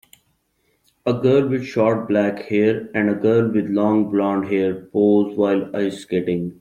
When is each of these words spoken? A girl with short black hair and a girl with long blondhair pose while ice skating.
A 1.05 1.13
girl 1.13 1.47
with 1.47 1.63
short 1.63 2.07
black 2.07 2.39
hair 2.47 2.89
and 2.95 3.07
a 3.07 3.13
girl 3.13 3.51
with 3.51 3.69
long 3.69 4.11
blondhair 4.11 4.89
pose 4.91 5.37
while 5.37 5.69
ice 5.75 5.99
skating. 5.99 6.59